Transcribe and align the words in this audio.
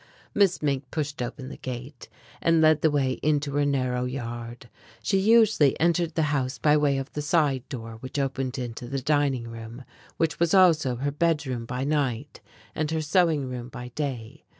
Miss 0.33 0.63
Mink 0.63 0.89
pushed 0.89 1.21
open 1.21 1.49
the 1.49 1.57
gate 1.57 2.09
and 2.41 2.59
led 2.59 2.81
the 2.81 2.89
way 2.89 3.19
into 3.21 3.51
her 3.51 3.67
narrow 3.67 4.05
yard. 4.05 4.67
She 5.03 5.19
usually 5.19 5.79
entered 5.79 6.15
the 6.15 6.23
house 6.33 6.57
by 6.57 6.75
way 6.75 6.97
of 6.97 7.13
the 7.13 7.21
side 7.21 7.69
door 7.69 7.97
which 7.97 8.17
opened 8.17 8.57
into 8.57 8.87
the 8.87 8.99
dining 8.99 9.47
room, 9.47 9.85
which 10.17 10.39
was 10.39 10.55
also 10.55 10.95
her 10.95 11.11
bedroom 11.11 11.67
by 11.67 11.83
night, 11.83 12.41
and 12.73 12.89
her 12.89 12.99
sewing 13.01 13.47
room 13.47 13.69
by 13.69 13.89
day. 13.89 14.43